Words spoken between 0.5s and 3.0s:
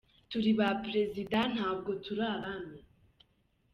ba perezida, ntabwo turi abami.”